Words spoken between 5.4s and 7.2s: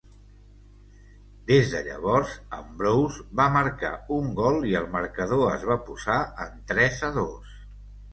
es va posar en tres a